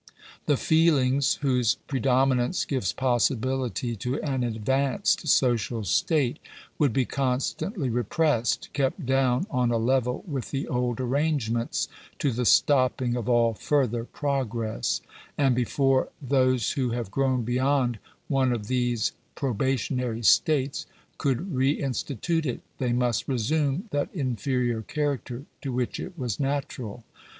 The 0.47 0.57
feelings 0.57 1.35
whose 1.43 1.75
predominance 1.85 2.65
gives 2.65 2.91
possibility 2.91 3.95
to 3.97 4.19
an 4.23 4.43
advanced 4.43 5.27
social 5.27 5.83
state 5.83 6.39
would 6.79 6.91
be 6.91 7.05
constantly 7.05 7.87
repressed— 7.87 8.69
kept 8.73 9.05
down 9.05 9.45
on 9.51 9.69
a 9.69 9.77
level 9.77 10.23
with 10.27 10.49
the 10.49 10.67
old 10.67 10.99
arrangements, 10.99 11.87
to 12.17 12.31
the 12.31 12.45
stopping 12.47 13.15
of 13.15 13.29
all 13.29 13.53
further 13.53 14.03
progress; 14.03 15.01
and 15.37 15.53
before 15.53 16.09
those 16.19 16.71
who 16.71 16.89
have 16.89 17.11
grown 17.11 17.43
beyond 17.43 17.99
one 18.27 18.51
of 18.51 18.65
these 18.65 19.11
proba 19.35 19.75
tionary 19.75 20.25
states 20.25 20.87
could 21.19 21.53
re 21.53 21.69
institute 21.73 22.47
it, 22.47 22.61
they 22.79 22.91
must 22.91 23.27
resume 23.27 23.83
that 23.91 24.09
in 24.15 24.35
ferior 24.35 24.81
character 24.87 25.43
to 25.61 25.71
which 25.71 25.99
it 25.99 26.17
was 26.17 26.39
natural. 26.39 27.03